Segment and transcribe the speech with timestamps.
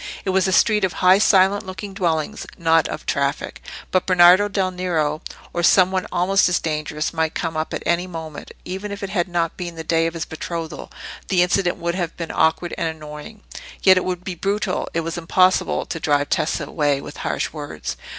[0.25, 3.61] It was a street of high silent looking dwellings, not of traffic;
[3.91, 5.21] but Bernardo del Nero,
[5.53, 8.51] or some one almost as dangerous, might come up at any moment.
[8.65, 10.91] Even if it had not been the day of his betrothal,
[11.27, 13.43] the incident would have been awkward and annoying.
[13.83, 17.95] Yet it would be brutal—it was impossible—to drive Tessa away with harsh words.